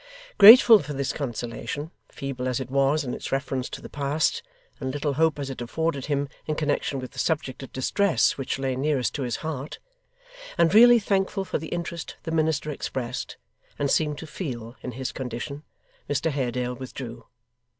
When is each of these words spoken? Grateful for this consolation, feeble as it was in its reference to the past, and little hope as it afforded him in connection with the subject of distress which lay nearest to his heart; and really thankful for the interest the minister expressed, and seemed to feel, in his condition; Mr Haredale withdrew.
Grateful 0.39 0.79
for 0.79 0.93
this 0.93 1.13
consolation, 1.13 1.91
feeble 2.09 2.47
as 2.47 2.59
it 2.59 2.71
was 2.71 3.03
in 3.03 3.13
its 3.13 3.31
reference 3.31 3.69
to 3.69 3.81
the 3.83 3.87
past, 3.89 4.41
and 4.79 4.91
little 4.91 5.13
hope 5.13 5.37
as 5.37 5.51
it 5.51 5.61
afforded 5.61 6.07
him 6.07 6.27
in 6.47 6.55
connection 6.55 6.97
with 6.99 7.11
the 7.11 7.19
subject 7.19 7.61
of 7.61 7.71
distress 7.71 8.35
which 8.35 8.57
lay 8.57 8.75
nearest 8.75 9.13
to 9.13 9.21
his 9.21 9.35
heart; 9.45 9.77
and 10.57 10.73
really 10.73 10.97
thankful 10.97 11.45
for 11.45 11.59
the 11.59 11.67
interest 11.67 12.15
the 12.23 12.31
minister 12.31 12.71
expressed, 12.71 13.37
and 13.77 13.91
seemed 13.91 14.17
to 14.17 14.25
feel, 14.25 14.75
in 14.81 14.93
his 14.93 15.11
condition; 15.11 15.61
Mr 16.09 16.31
Haredale 16.31 16.73
withdrew. 16.73 17.25